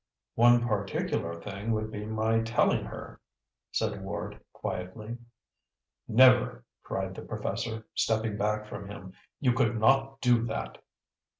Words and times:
"One 0.33 0.67
particular 0.67 1.39
thing 1.39 1.73
would 1.73 1.91
be 1.91 2.07
my 2.07 2.41
telling 2.41 2.85
her," 2.85 3.21
said 3.71 4.03
Ward 4.03 4.39
quietly. 4.51 5.19
"Never!" 6.07 6.65
cried 6.81 7.13
the 7.13 7.21
professor, 7.21 7.85
stepping 7.93 8.35
back 8.35 8.65
from 8.65 8.89
him. 8.89 9.13
"You 9.39 9.53
could 9.53 9.79
not 9.79 10.19
do 10.19 10.43
that!" 10.47 10.79